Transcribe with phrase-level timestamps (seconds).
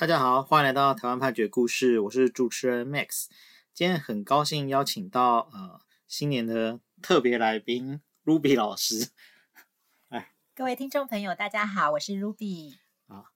[0.00, 3.26] 大家好，欢迎来到台湾判决故事，我是主持人 Max。
[3.74, 9.10] 今天很高兴邀请到呃新年的特别来宾 Ruby 老师。
[10.08, 12.76] 哎，各位听众朋友，大家好，我是 Ruby。
[13.08, 13.26] 好，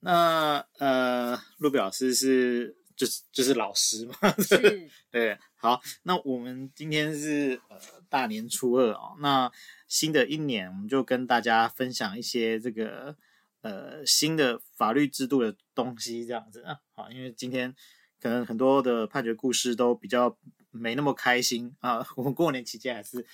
[0.00, 4.14] 那呃 Ruby 老师是就是就是老师嘛？
[4.38, 4.88] 是。
[5.12, 7.76] 对，好，那我们今天是呃
[8.08, 9.52] 大年初二哦，那
[9.86, 13.18] 新的一年我们就跟大家分享一些这个。
[13.66, 17.74] 呃，新的法律制度的东西这样子啊，好，因为今天
[18.20, 20.38] 可能很多的判决故事都比较
[20.70, 23.26] 没那么开心啊， 我们过年期间还是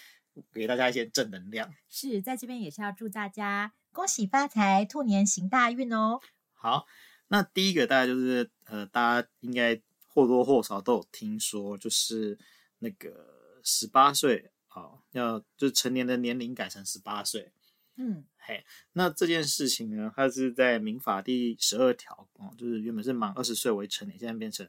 [0.50, 1.70] 给大家一些正能量。
[1.90, 6.18] 是在这边也是要祝大家恭喜发财，兔年行大运哦。
[6.54, 6.86] 好，
[7.28, 12.38] 那第一个大概就是呃，大家应该或多或少都有听说，就是
[12.78, 17.52] 那个十八岁好，要就是成年的年龄改成十八岁。
[17.96, 18.64] 嗯，嘿，
[18.94, 24.68] 那这件事情呢，它是在民法第十二条哦，就是原本是满二十岁为成年，现在变成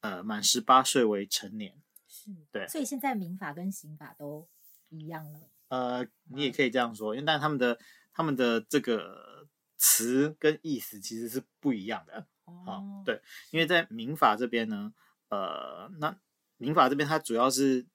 [0.00, 4.48] 呃满十八岁为成年，是，对，所以现在民法跟刑法都
[4.88, 5.40] 一样了。
[5.68, 7.78] 呃，你也可以这样说，因为但他们的
[8.12, 12.26] 他们的这个词跟意思其实是不一样的。
[12.44, 14.92] 哦，哦，对，因为在民法这边呢，
[15.28, 16.18] 呃，那
[16.56, 17.86] 民法这边它主要是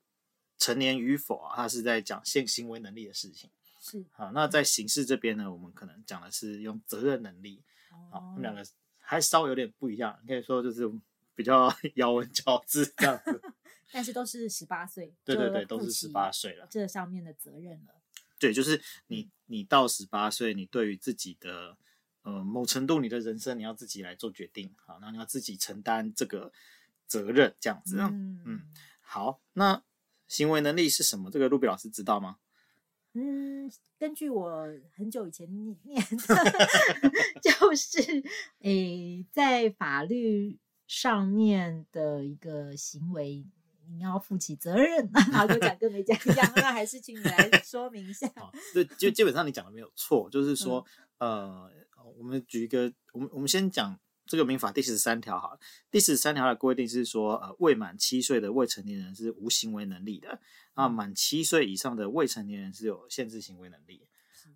[0.57, 3.49] 成年与否啊，它是在讲性行为能力的事情。
[3.83, 8.63] 是好，那在刑事这边呢，我们可能讲的是用责任能力，好、哦，他们两个
[8.99, 10.87] 还稍微有点不一样，可以说就是
[11.33, 13.41] 比较 咬文嚼字这样子，
[13.91, 17.95] 但是都是十八岁，对对对，都是十八岁了，这上面的责任了，
[18.37, 21.75] 对，就是你你到十八岁，你对于自己的
[22.21, 26.53] 呃某程度你的人生，你要自己来做决定，好，那你要自己承担这个
[27.07, 28.61] 责任，这样子，嗯嗯，
[29.01, 29.81] 好，那
[30.27, 31.31] 行为能力是什么？
[31.31, 32.37] 这个 Ruby 老师知道吗？
[33.13, 34.49] 嗯，根据我
[34.95, 36.35] 很久以前念 念的，
[37.43, 38.01] 就是
[38.61, 43.45] 诶、欸，在法律上面的一个行为，
[43.89, 45.11] 你要负起责任。
[45.33, 48.27] 好，就讲跟没讲一样，那还是请你来 说明一下。
[48.73, 50.85] 对，就基本上你讲的没有错，就是说，
[51.17, 51.29] 嗯、
[51.63, 51.71] 呃，
[52.17, 53.99] 我们举一个，我们我们先讲。
[54.31, 55.59] 这个民法第十三条哈，
[55.91, 60.39] 第十三条的规定是说，呃，未满七岁的未成年人是无行为能力的，
[60.73, 64.07] 那，满七岁以上的未成年人是有限制行为能力。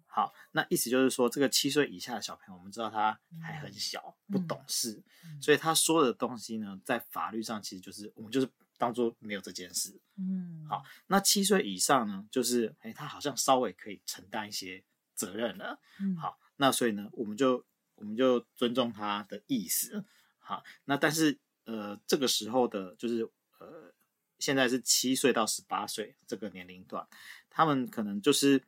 [0.06, 5.04] 好，那意思就是说，这个七岁以下的小朋友，我们知道他还很小，不懂事，
[5.42, 8.48] 所以他说的东西呢，在法律上其实就是我们就是
[8.78, 10.00] 当做没有这件事。
[10.18, 14.82] 嗯，好，那七岁以上呢，就是哎，他好像稍微可以承担一些
[15.16, 15.78] 责任了。
[16.00, 17.66] 嗯，好，那所以呢，我们就。
[17.96, 20.04] 我们就尊重他的意思，
[20.38, 23.24] 好，那但是呃，这个时候的，就是
[23.58, 23.94] 呃，
[24.38, 27.08] 现在是七岁到十八岁这个年龄段，
[27.50, 28.62] 他们可能就是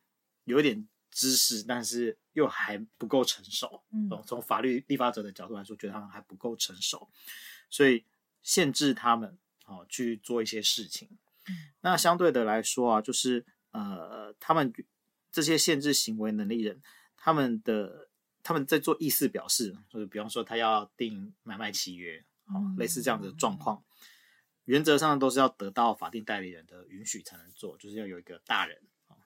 [0.46, 3.84] 有一点知识，但是又还不够成熟。
[3.92, 7.10] 嗯，从法律立法者的角度来说，觉得他们还不够成熟，
[7.70, 8.06] 所以
[8.42, 11.10] 限制他们哦去做一些事情。
[11.50, 14.74] 嗯，那相对的来说啊，就是呃，他们
[15.32, 16.82] 这些限制行为能力人，
[17.18, 18.07] 他们的。
[18.48, 23.84] 他们在做意思表示，就是比方说他要订买卖契约，好，类似这样的状况，
[24.64, 28.82] 原则上都是要得到法定代理人的允许才能做，就是要有一个大人，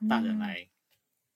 [0.08, 0.68] 大人来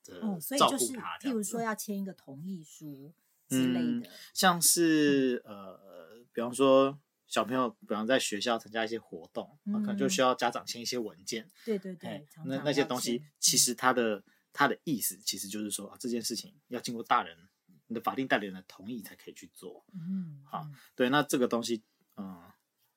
[0.09, 1.17] 呃照顾他。
[1.21, 3.15] 譬如说要签一个同意书
[3.49, 6.99] 之类的，像是呃，比方说
[7.29, 11.49] 小朋友，比方在学校参加一些活动，可能就需要家长签一些文件。
[11.65, 17.49] 对对对，那那些东西其实他的他的意思其实就是说啊，这件事情要经过大人。
[17.89, 20.67] 你的法定代理人的同意才可以去做，嗯，好，
[20.97, 21.85] 对，那这个东西，
[22.17, 22.43] 嗯，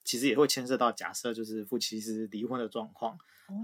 [0.04, 3.16] 其实也会牵涉到假设就是夫妻是离婚的状况，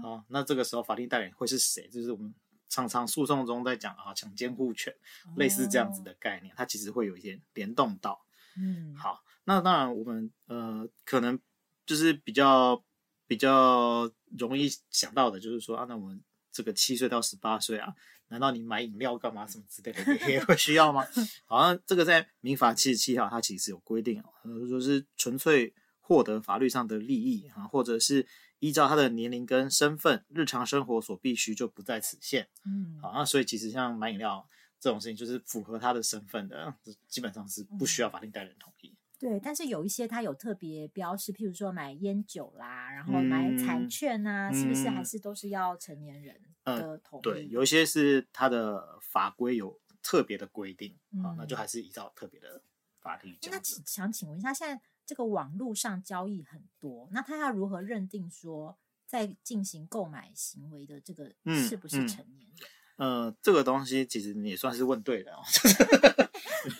[0.02, 1.88] 好、哦，那这个时候法定代理人会是谁？
[1.88, 2.32] 就是我们
[2.68, 4.94] 常常诉讼中在讲啊，抢监护权，
[5.36, 8.24] 类似这样子的概念，哦、它其实会有一点联动到，
[8.56, 11.36] 嗯，好，那当然我们呃可能
[11.84, 12.80] 就是比较
[13.26, 16.22] 比较容易想到的就是说啊，那我们
[16.52, 17.92] 这个七岁到十八岁啊。
[18.28, 21.06] 难道你买饮料干嘛什么之类的你 也会需要吗？
[21.46, 24.32] 好像这个在民法七十七条它其实有规定哦，
[24.68, 28.26] 就是纯粹获得法律上的利益啊，或者是
[28.58, 32.48] 依照他的年龄跟身份，日常生活所必须就不在此限。
[32.64, 34.48] 嗯，好，那所以其实像买饮料
[34.80, 36.74] 这种事情，就是符合他的身份的，
[37.06, 38.94] 基本上是不需要法定代理人同意。
[39.26, 47.22] 对，但是有一些它有特别标示，譬如说买烟酒啦，然后买彩券啊，嗯、是不是还是都是要成年人的同意？
[47.22, 52.62] 嗯、对，有一些是它的法规有特别的规定啊、嗯，那就还是依照特别的
[53.00, 53.36] 法律。
[53.50, 61.32] 那想请问一下，现在这个网络上交易很多，那他要如何认定说在进行购买行为的这个
[61.68, 62.68] 是不是成年人？
[62.98, 65.42] 呃，这个东西其实你也算是问对了哦。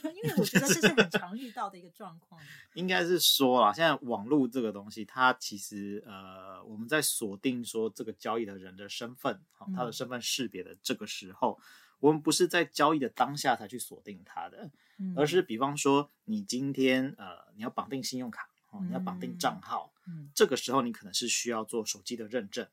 [0.02, 2.40] 因为我觉得这是很常遇到的一个状况。
[2.75, 11.64] 应该是说啊，现在网络这个东西，它其实呃，我们在锁定说这个交易的人的身份，好，他的身份识别的这个时候，嗯、
[12.00, 22.69] 我们不是在交易的当下才去锁定他的，嗯、而是比方说你今天呃，你要绑定信用卡，哦，你要绑定账号，嗯、这个时候你可能是需要做手机的认证。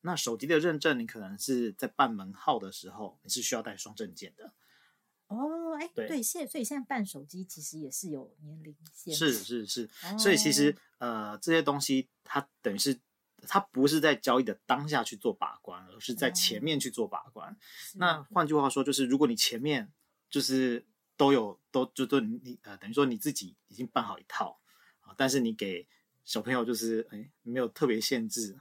[0.00, 4.52] 那手机的认证，你可能是在办门号的时候，你是需要带双证件的。
[5.28, 9.32] 哦，哎，对，现所以现在办手机其实也是有年龄限制。
[9.32, 12.98] 是是是，哦、所以其实呃这些东西它等于是
[13.42, 17.52] 它不是在交易的当下去做把关，而是在前面去做把关。
[17.52, 17.56] 哦、
[17.96, 19.92] 那换句话说，就是如果你前面
[20.30, 20.86] 就是
[21.18, 24.58] 都有都就都你呃等于说你自己已经办好一套
[25.00, 25.86] 啊，但是你给
[26.24, 28.58] 小朋友就是哎没有特别限制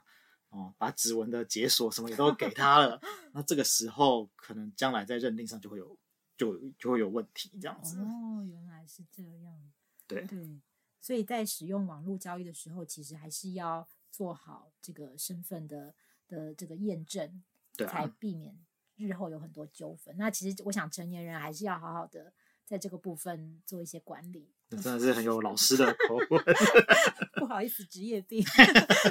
[0.50, 3.00] 哦，把指纹的解锁什么也都给他了，
[3.32, 5.98] 那这个时候可能将来在认定上就会有。
[6.38, 8.00] 就就会有问题，这样子。
[8.00, 9.72] 哦，原来是这样。
[10.08, 10.62] 对对，
[11.02, 15.94] 所以在使用网络交易的时候，其实还是要做好这个身份的
[16.28, 17.44] 的这个验证，
[17.76, 18.58] 对啊，才避免
[18.96, 20.16] 日后有很多纠纷。
[20.18, 22.32] 那其实我想，成年人还是要好好的
[22.64, 24.54] 在这个部分做一些管理。
[24.70, 26.44] 那真的是很有老师的口吻。
[27.40, 28.46] 不好意思，职业病。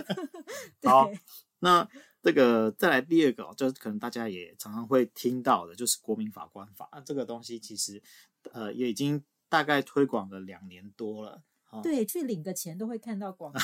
[0.84, 1.10] 好，
[1.58, 1.88] 那。
[2.26, 6.90] 这个再来第二个，就是可能大家也常常会听到的，就是国民法官法。
[7.04, 8.02] 这个东西其实，
[8.50, 11.44] 呃，也已经大概推广了两年多了。
[11.84, 13.60] 对，去领个钱都会看到广告，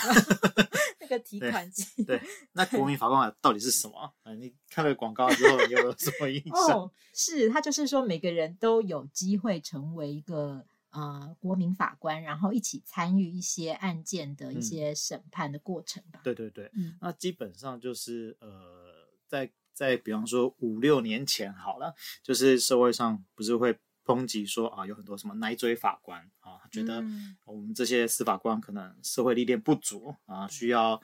[1.01, 2.05] 那个提款机。
[2.05, 2.23] 对，
[2.53, 4.15] 那国民法官法到底是什么？
[4.23, 6.79] 呃，你看了广告之后，你有什么印象？
[6.87, 10.65] 哦，是，他就是说每个人都有机会成为一个。
[10.93, 16.21] 呃，国民法官，然后一起参与一些案件的一些审判的过程吧。
[16.23, 27.03] 嗯、对对对，嗯，那基本上就是呃，在在比方说五六年前好了，就是社会上不是会抨击说啊，有很多什么奶嘴法官啊，觉得
[27.47, 31.01] 我们这些司法官可能社会历练不足啊，需要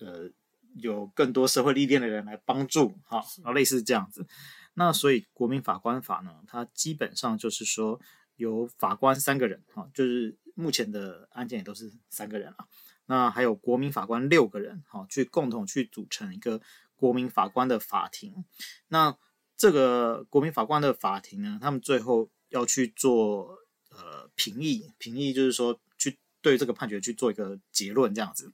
[0.00, 0.28] 呃
[0.74, 4.26] 有更多社会历练的人来帮助，哈、啊，然后类似这样子。
[4.74, 8.00] 那所以国民法官法呢，它基本上就是说。
[8.42, 12.66] 有法官三个人，哈，就是目前的案件也都是三个人啊。
[13.06, 16.60] 那还有国民法官六个人，哈，去共同去组成一个
[16.96, 18.44] 国民法官的法庭。
[18.88, 19.16] 那
[19.56, 23.58] 这个国民法官的法庭呢，他们最后要去做
[23.90, 28.52] 呃评议，评议就是说去对这个判决去做一个结论这样子。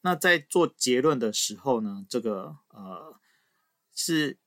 [0.00, 3.20] 那在做结论的时候呢，这个呃
[3.94, 4.38] 是。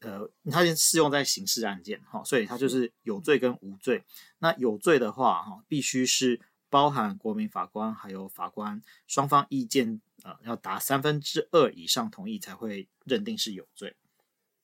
[0.00, 4.04] 呃，它先适用在刑事案件，哈，所以它就是有罪跟无罪。
[4.38, 6.40] 那有罪的话，哈，必须是
[6.70, 13.96] 包含国民法官还有法官双方意见，呃，要达三分之二以上同意才会认定是有罪。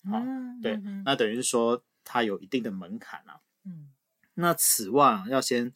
[0.04, 0.22] 好，
[0.62, 3.40] 对，那等于是说它有一定的门槛啊。
[3.64, 3.90] 嗯，
[4.34, 5.72] 那此外要先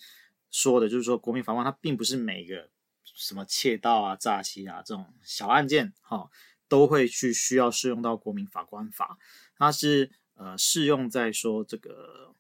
[0.50, 2.68] 说的就是说，国民法官他并不是每个
[3.02, 6.30] 什么窃盗啊、诈欺啊这种小案件，哈，
[6.68, 9.18] 都会去需要适用到国民法官法。
[9.58, 12.34] 它是呃适用在说这个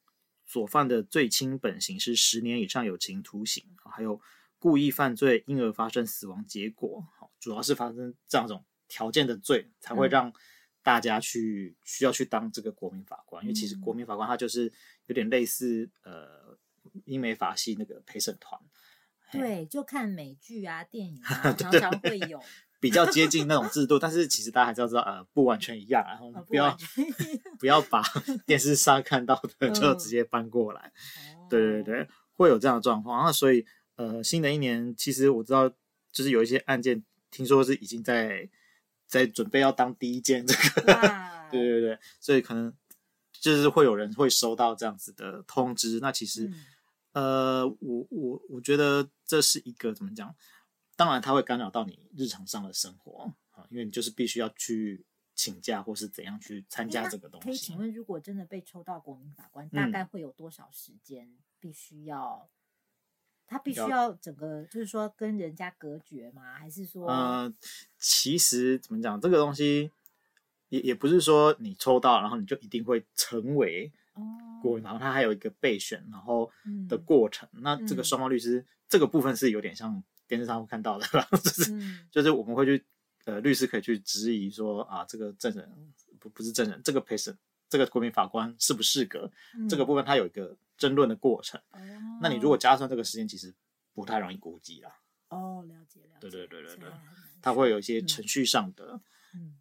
[0.46, 4.20] 所犯的最轻本刑是十年以上有期徒刑，还有
[4.58, 10.32] 故意犯罪因而发生死亡结果，好，主要是发生这样一种条件的罪，才会让
[10.82, 14.72] 大家去需要去当这个国民法官，嗯、因为其实国民法官他就是
[15.06, 16.56] 有点类似呃
[17.04, 18.58] 英美法系那个陪审团，
[19.32, 22.42] 对，就看美剧啊电影啊， 常常会有。
[22.80, 28.02] 比较接近那种制度， 但是其实大家还是要知道，呃，不完全一样，然后不要、哦、不，不要把
[28.46, 30.92] 电视上看到的就直接搬过来。
[31.40, 33.24] 嗯、对对对，会有这样的状况。
[33.24, 33.64] 那所以，
[33.96, 35.68] 呃，新的一年其实我知道，
[36.12, 38.48] 就是有一些案件，听说是已经在
[39.06, 40.92] 在准备要当第一件这个。
[40.92, 42.72] 哇 对对对，所以可能
[43.32, 45.98] 就是会有人会收到这样子的通知。
[46.00, 46.46] 那其实，
[47.12, 50.34] 嗯、呃，我我我觉得这是一个怎么讲？
[50.98, 57.44] 当然，它会干扰到你日常上的生活啊，因为你就是必须要去请假或是怎样去参加这个东西。
[57.46, 62.50] 可以请问，如果真的被抽到国民法官，大概会有多少时间必须要？
[63.46, 66.54] 他必须要整个就是说跟人家隔绝吗？
[66.54, 67.08] 还是说？
[67.08, 67.54] 呃，
[67.96, 69.92] 其实怎么讲，这个东西
[70.68, 73.92] 也也不是说你抽到，然后你就一定会成为
[74.60, 76.50] 国民法官，它还有一个备选然后
[76.88, 77.48] 的过程。
[77.52, 80.02] 那这个双方律师这个部分是有点像。
[80.28, 81.06] 电视上会看到的，
[81.42, 82.84] 就是、嗯、就是我们会去
[83.24, 87.36] 呃，律师可以去质疑说啊，这个证人不不是证人，这个陪审
[87.68, 89.30] 这个国民法官适不适格？
[89.54, 91.60] 嗯、这个部分它有一个争论的过程。
[91.72, 91.78] 哦、
[92.22, 93.54] 那你如果加上这个时间，其实
[93.92, 94.90] 不太容易估计啦。
[95.28, 96.20] 哦，了解了解。
[96.20, 96.88] 对对对对对，
[97.42, 99.00] 它会有一些程序上的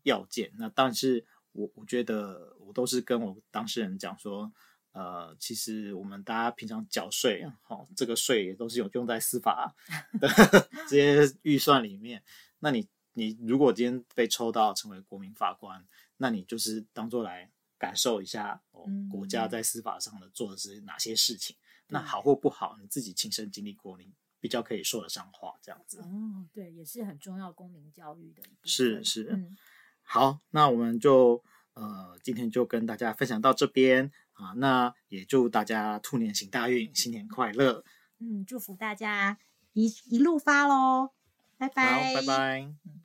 [0.03, 0.50] 要件。
[0.53, 4.51] 嗯、那但是我我觉得我都是跟我当事人讲说，
[4.98, 9.75] 呃，其实我们大家平常缴税，好、哦，这个税也都是有用在司法
[10.20, 10.27] 的
[10.89, 12.24] 这些预算里面。
[12.58, 15.86] 那你你如果今天被抽到成为国民法官，
[16.18, 21.56] 那你就是当做来感受一下哦，国家在司法上的做的是哪些事情。
[21.89, 26.00] 嗯、那好或不好，你自己亲身经历过，你比较可以说得上话，这样子。
[26.00, 28.68] 哦，对，也是很重要公民教育的一部分。
[28.68, 29.30] 是是。
[29.32, 29.56] 嗯
[30.01, 34.53] 好，那我们就呃，今天就跟大家分享到这边啊。
[34.56, 37.84] 那也祝大家兔年行大运，新年快乐。
[38.20, 39.38] 嗯，祝福大家
[39.74, 41.12] 一一路发喽，
[41.58, 42.62] 拜拜，好，拜拜。
[42.62, 42.97] 嗯